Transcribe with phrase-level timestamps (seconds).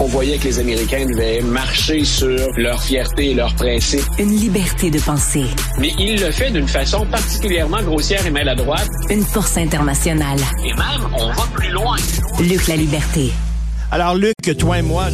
[0.00, 4.04] On voyait que les Américains devaient marcher sur leur fierté et leurs principes.
[4.18, 5.44] Une liberté de penser.
[5.78, 8.88] Mais il le fait d'une façon particulièrement grossière et maladroite.
[9.10, 10.38] Une force internationale.
[10.64, 11.96] Et même, on va plus loin.
[12.40, 13.32] Luc la liberté.
[13.90, 15.06] Alors Luc, toi et moi,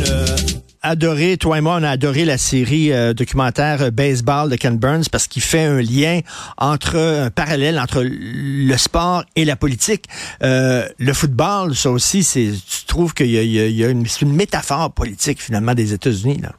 [0.84, 4.78] adoré, toi et moi, on a adoré la série euh, documentaire euh, Baseball de Ken
[4.78, 6.20] Burns parce qu'il fait un lien
[6.58, 10.04] entre, un parallèle entre le sport et la politique.
[10.42, 14.04] Euh, le football, ça aussi, c'est, tu trouves qu'il y a, il y a une,
[14.20, 16.52] une, métaphore politique finalement des États-Unis, là?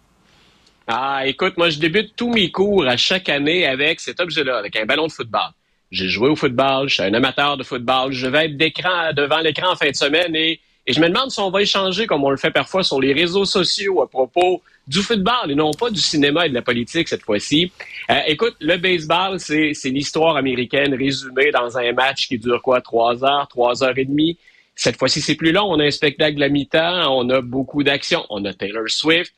[0.87, 4.75] Ah, écoute, moi, je débute tous mes cours à chaque année avec cet objet-là, avec
[4.75, 5.49] un ballon de football.
[5.91, 9.71] J'ai joué au football, je suis un amateur de football, je vais être devant l'écran
[9.71, 12.29] en fin de semaine et et je me demande si on va échanger, comme on
[12.29, 15.99] le fait parfois sur les réseaux sociaux, à propos du football et non pas du
[15.99, 17.71] cinéma et de la politique cette fois-ci.
[18.11, 23.23] Euh, écoute, le baseball, c'est l'histoire américaine résumée dans un match qui dure quoi, trois
[23.23, 24.37] heures, trois heures et demie.
[24.75, 25.65] Cette fois-ci, c'est plus long.
[25.71, 29.33] On a un spectacle à mi-temps, on a beaucoup d'actions, on a Taylor Swift.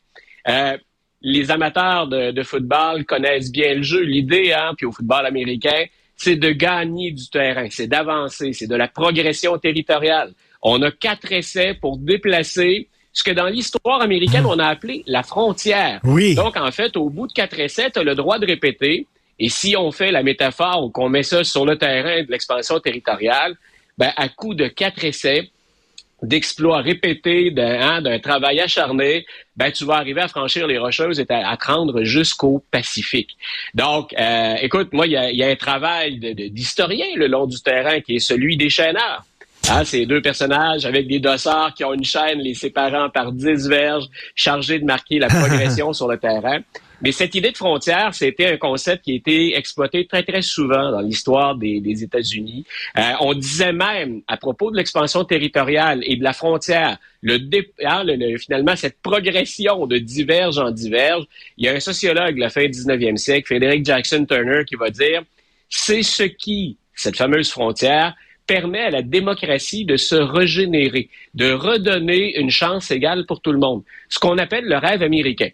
[0.50, 0.78] Euh,
[1.22, 4.02] les amateurs de, football connaissent bien le jeu.
[4.02, 8.76] L'idée, hein, puis au football américain, c'est de gagner du terrain, c'est d'avancer, c'est de
[8.76, 10.34] la progression territoriale.
[10.70, 15.24] On a quatre essais pour déplacer ce que dans l'histoire américaine, on a appelé la
[15.24, 16.02] frontière.
[16.04, 16.36] Oui.
[16.36, 19.08] Donc, en fait, au bout de quatre essais, tu as le droit de répéter.
[19.40, 22.80] Et si on fait la métaphore ou qu'on met ça sur le terrain de l'expansion
[22.80, 23.56] territoriale,
[23.98, 25.50] ben, à coup de quatre essais,
[26.22, 31.26] d'exploits répétés, hein, d'un travail acharné, ben tu vas arriver à franchir les Rocheuses et
[31.30, 33.38] à, à te rendre jusqu'au Pacifique.
[33.74, 36.20] Donc, euh, écoute, moi, il y a, y a, un travail
[36.52, 39.24] d'historien le long du terrain qui est celui des chaîneurs.
[39.70, 43.68] Hein, ces deux personnages avec des dossards qui ont une chaîne les séparant par dix
[43.68, 46.60] verges, chargés de marquer la progression sur le terrain.
[47.02, 50.92] Mais cette idée de frontière, c'était un concept qui a été exploité très, très souvent
[50.92, 52.66] dans l'histoire des, des États-Unis.
[52.98, 57.38] Euh, on disait même, à propos de l'expansion territoriale et de la frontière, le,
[57.86, 61.26] hein, le, finalement, cette progression de diverge en diverge,
[61.58, 64.90] il y a un sociologue, la fin du 19e siècle, Frédéric Jackson Turner, qui va
[64.90, 65.24] dire,
[65.70, 68.16] c'est ce qui, cette fameuse frontière,
[68.48, 73.60] permet à la démocratie de se régénérer, de redonner une chance égale pour tout le
[73.60, 73.84] monde.
[74.10, 75.50] Ce qu'on appelle le rêve américain.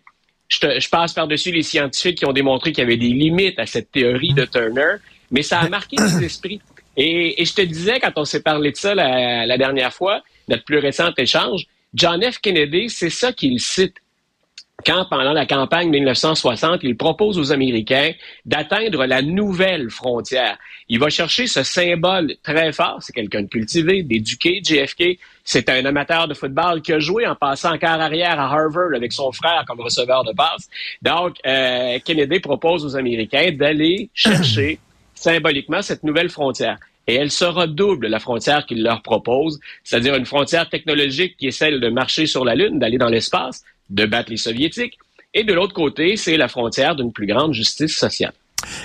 [0.48, 3.58] Je, te, je passe par-dessus les scientifiques qui ont démontré qu'il y avait des limites
[3.58, 4.96] à cette théorie de Turner,
[5.31, 6.62] mais ça a marqué les esprits.
[6.96, 10.22] Et, et, je te disais, quand on s'est parlé de ça la, la dernière fois,
[10.48, 11.66] notre plus récent échange,
[11.96, 12.38] John F.
[12.40, 13.96] Kennedy, c'est ça qu'il cite
[14.85, 18.11] quand, pendant la campagne 1960, il propose aux Américains
[18.45, 20.57] d'atteindre la nouvelle frontière.
[20.89, 22.97] Il va chercher ce symbole très fort.
[23.01, 24.61] C'est quelqu'un de cultivé, d'éduqué.
[24.63, 28.45] JFK, c'est un amateur de football qui a joué en passant en quart arrière à
[28.45, 30.69] Harvard avec son frère comme receveur de passe.
[31.01, 34.79] Donc, euh, Kennedy propose aux Américains d'aller chercher
[35.13, 36.77] symboliquement cette nouvelle frontière.
[37.07, 41.51] Et elle sera double, la frontière qu'il leur propose, c'est-à-dire une frontière technologique qui est
[41.51, 44.97] celle de marcher sur la Lune, d'aller dans l'espace, de battre les Soviétiques.
[45.33, 48.33] Et de l'autre côté, c'est la frontière d'une plus grande justice sociale.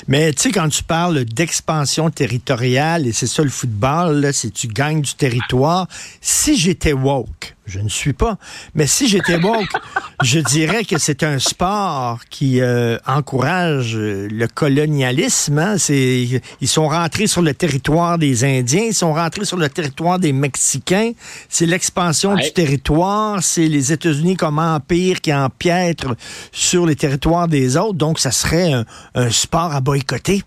[0.08, 4.66] Mais tu sais, quand tu parles d'expansion territoriale, et c'est ça le football, c'est tu
[4.66, 5.86] gagnes du territoire,
[6.20, 8.38] si j'étais woke, je ne suis pas.
[8.74, 9.70] Mais si j'étais woke,
[10.22, 15.58] je dirais que c'est un sport qui euh, encourage euh, le colonialisme.
[15.58, 15.78] Hein.
[15.78, 20.18] C'est, ils sont rentrés sur le territoire des Indiens, ils sont rentrés sur le territoire
[20.18, 21.12] des Mexicains.
[21.48, 26.14] C'est l'expansion du territoire, c'est les États-Unis comme empire qui empiètre
[26.52, 27.94] sur les territoires des autres.
[27.94, 28.84] Donc, ça serait un,
[29.14, 30.42] un sport à boycotter.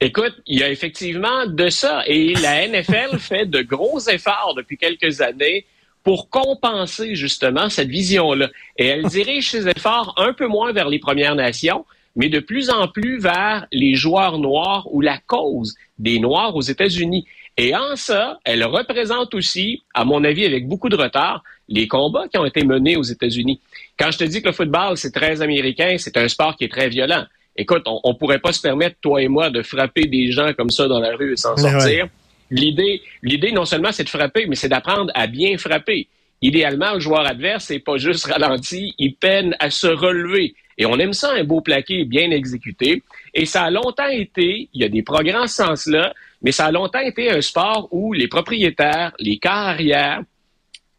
[0.00, 4.78] Écoute, il y a effectivement de ça et la NFL fait de gros efforts depuis
[4.78, 5.66] quelques années
[6.02, 8.48] pour compenser justement cette vision-là.
[8.76, 11.84] Et elle dirige ses efforts un peu moins vers les Premières Nations,
[12.16, 16.62] mais de plus en plus vers les joueurs noirs ou la cause des Noirs aux
[16.62, 17.26] États-Unis.
[17.56, 22.26] Et en ça, elle représente aussi, à mon avis avec beaucoup de retard, les combats
[22.28, 23.60] qui ont été menés aux États-Unis.
[23.98, 26.72] Quand je te dis que le football, c'est très américain, c'est un sport qui est
[26.72, 27.24] très violent.
[27.56, 30.70] Écoute, on, ne pourrait pas se permettre, toi et moi, de frapper des gens comme
[30.70, 32.08] ça dans la rue et s'en sortir.
[32.50, 36.08] L'idée, l'idée non seulement c'est de frapper, mais c'est d'apprendre à bien frapper.
[36.42, 40.54] Idéalement, le joueur adverse n'est pas juste ralenti, il peine à se relever.
[40.78, 43.02] Et on aime ça, un beau plaqué bien exécuté.
[43.34, 46.66] Et ça a longtemps été, il y a des progrès en ce sens-là, mais ça
[46.66, 50.22] a longtemps été un sport où les propriétaires, les carrières,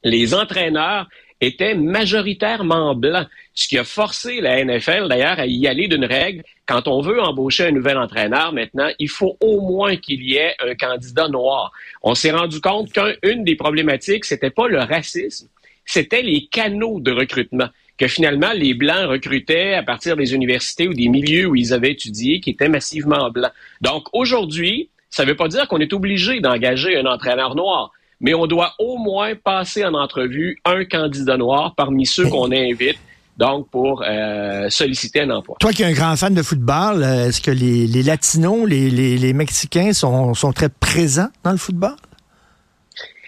[0.03, 1.09] les entraîneurs
[1.41, 6.44] étaient majoritairement blancs, ce qui a forcé la NFL d'ailleurs à y aller d'une règle.
[6.65, 10.56] Quand on veut embaucher un nouvel entraîneur maintenant, il faut au moins qu'il y ait
[10.59, 11.71] un candidat noir.
[12.01, 15.50] On s'est rendu compte qu'une des problématiques, c'était pas le racisme,
[15.86, 17.68] c'était les canaux de recrutement
[17.98, 21.92] que finalement les Blancs recrutaient à partir des universités ou des milieux où ils avaient
[21.92, 23.51] étudié qui étaient massivement blancs.
[23.81, 28.33] Donc aujourd'hui, ça ne veut pas dire qu'on est obligé d'engager un entraîneur noir, mais
[28.33, 32.98] on doit au moins passer en entrevue un candidat noir parmi ceux qu'on invite
[33.41, 35.57] donc pour euh, solliciter un emploi.
[35.59, 39.93] Toi qui es un grand fan de football, euh, est-ce que les, Latinos, les, Mexicains
[39.93, 41.95] sont, sont, très présents dans le football?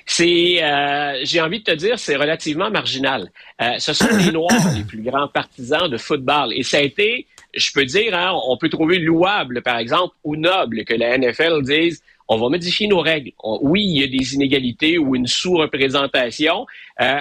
[0.05, 3.31] C'est, euh, j'ai envie de te dire, c'est relativement marginal.
[3.79, 6.53] ce sont les Noirs les plus grands partisans de football.
[6.53, 7.25] Et ça a été,
[7.55, 11.63] je peux dire, hein, on peut trouver louable, par exemple, ou noble que la NFL
[11.63, 13.31] dise on va modifier nos règles.
[13.43, 16.65] oui, il y a des inégalités ou une sous-représentation.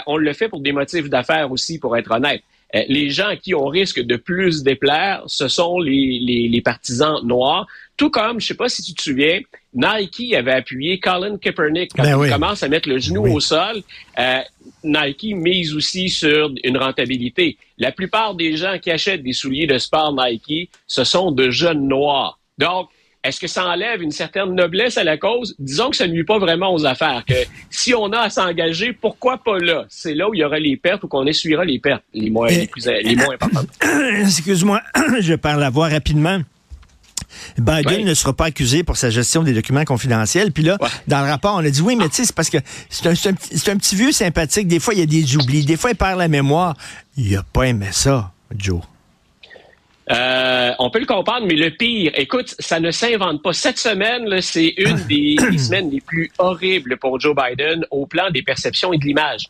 [0.07, 2.43] on le fait pour des motifs d'affaires aussi, pour être honnête.
[2.75, 7.21] Euh, les gens à qui on risque de plus déplaire, ce sont les, les, partisans
[7.25, 7.67] noirs.
[7.97, 9.41] Tout comme, je sais pas si tu te souviens,
[9.75, 13.83] Nike avait appuyé Colin Kaepernick quand ben il commence à mettre le genou au sol.
[14.19, 14.39] Euh,
[14.85, 17.59] Nike mise aussi sur une rentabilité.
[17.79, 21.87] La plupart des gens qui achètent des souliers de sport Nike, ce sont de jeunes
[21.87, 22.39] noirs.
[22.59, 22.89] Donc,
[23.25, 25.55] est-ce que ça enlève une certaine noblesse à la cause?
[25.59, 27.25] Disons que ça ne nuit pas vraiment aux affaires.
[27.27, 27.35] Que
[27.71, 29.85] si on a à s'engager, pourquoi pas là?
[29.89, 32.49] C'est là où il y aura les pertes ou qu'on essuiera les pertes les moins,
[32.49, 33.69] les plus, les moins importantes.
[34.21, 34.83] Excuse-moi,
[35.21, 36.41] je parle la voix rapidement.
[37.59, 40.53] Biden ne sera pas accusé pour sa gestion des documents confidentiels.
[40.53, 40.77] Puis là,
[41.07, 42.59] dans le rapport, on a dit oui, mais tu sais, c'est parce que
[42.91, 44.67] c'est un, un, petit vieux sympathique.
[44.67, 45.65] Des fois, il y a des oublis.
[45.65, 46.77] Des fois, il perd la mémoire.
[47.17, 48.81] Il a pas aimé ça, Joe.
[50.11, 53.53] Euh, on peut le comprendre, mais le pire, écoute, ça ne s'invente pas.
[53.53, 58.43] Cette semaine, c'est une des, semaines les plus horribles pour Joe Biden au plan des
[58.43, 59.45] perceptions et de l'image.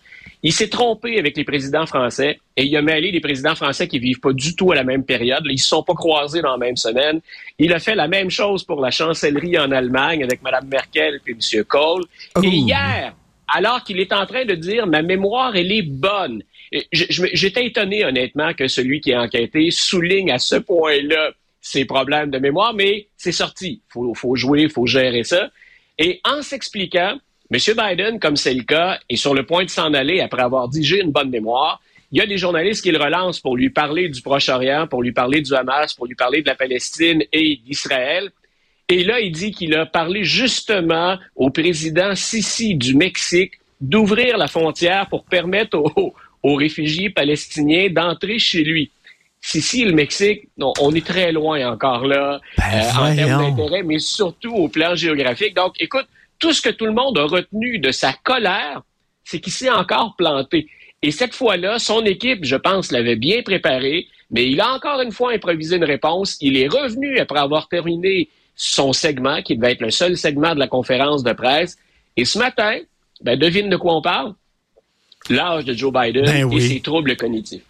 [0.45, 4.01] Il s'est trompé avec les présidents français et il a mêlé les présidents français qui
[4.01, 5.45] vivent pas du tout à la même période.
[5.49, 7.21] Ils se sont pas croisés dans la même semaine.
[7.61, 11.31] Il a fait la même chose pour la chancellerie en Allemagne avec Mme Merkel et
[11.31, 11.65] M.
[11.65, 12.03] Kohl.
[12.43, 13.15] Et hier,
[13.55, 16.43] alors qu'il est en train de dire ma mémoire, elle est bonne.
[16.91, 22.39] J'étais étonné, honnêtement, que celui qui a enquêté souligne à ce point-là ses problèmes de
[22.39, 23.83] mémoire, mais c'est sorti.
[23.87, 25.51] Il faut, faut jouer, il faut gérer ça.
[25.99, 27.19] Et en s'expliquant,
[27.53, 27.59] M.
[27.77, 30.83] Biden, comme c'est le cas, est sur le point de s'en aller après avoir dit
[30.83, 31.81] j'ai une bonne mémoire.
[32.11, 35.13] Il y a des journalistes qui le relancent pour lui parler du Proche-Orient, pour lui
[35.13, 38.31] parler du Hamas, pour lui parler de la Palestine et d'Israël.
[38.93, 44.49] Et là, il dit qu'il a parlé justement au président Sisi du Mexique d'ouvrir la
[44.49, 46.13] frontière pour permettre aux,
[46.43, 48.91] aux réfugiés palestiniens d'entrer chez lui.
[49.41, 53.83] Si, le Mexique, non, on est très loin encore là, ben, euh, en termes d'intérêt,
[53.83, 55.57] mais surtout au plan géographique.
[55.57, 56.07] Donc, écoute,
[56.39, 58.83] tout ce que tout le monde a retenu de sa colère,
[59.25, 60.69] c'est qu'il s'est encore planté.
[61.01, 65.13] Et cette fois-là, son équipe, je pense, l'avait bien préparé, mais il a encore une
[65.13, 66.37] fois improvisé une réponse.
[66.43, 70.59] Il est revenu après avoir terminé son segment, qui devait être le seul segment de
[70.59, 71.77] la conférence de presse.
[72.17, 72.79] Et ce matin,
[73.23, 74.35] ben, devine de quoi on parle?
[75.31, 77.63] l'âge de Joe Biden ben et ses troubles cognitifs.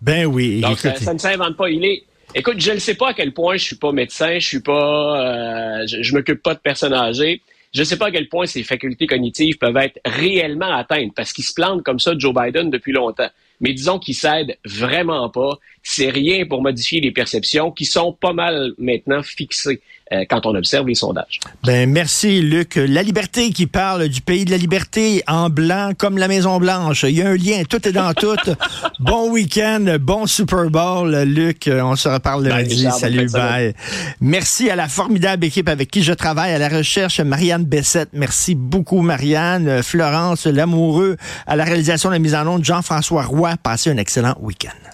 [0.00, 0.60] Ben oui.
[0.60, 1.70] Donc, ça, ne s'invente pas.
[1.70, 2.02] Il est.
[2.34, 5.82] Écoute, je ne sais pas à quel point je suis pas médecin, je suis pas,
[5.82, 7.42] euh, je, je m'occupe pas de personnes âgées.
[7.72, 11.32] Je ne sais pas à quel point ses facultés cognitives peuvent être réellement atteintes parce
[11.32, 13.28] qu'il se plante comme ça Joe Biden depuis longtemps.
[13.60, 15.58] Mais disons qu'il s'aide vraiment pas.
[15.84, 19.80] C'est rien pour modifier les perceptions qui sont pas mal maintenant fixées.
[20.12, 21.40] Euh, quand on observe les sondages.
[21.64, 22.76] Ben merci Luc.
[22.76, 27.04] La liberté qui parle du pays de la liberté en blanc comme la Maison Blanche.
[27.04, 28.36] Il y a un lien, tout est dans tout.
[29.00, 31.70] bon week-end, bon Super Bowl, Luc.
[31.72, 32.86] On se reparle lundi.
[32.92, 33.72] Salut, bye.
[34.20, 38.10] Merci à la formidable équipe avec qui je travaille à la recherche, Marianne Bessette.
[38.12, 41.16] Merci beaucoup Marianne, Florence Lamoureux
[41.46, 43.56] à la réalisation de la mise en onde, Jean-François Roy.
[43.62, 44.90] Passez un excellent week-end.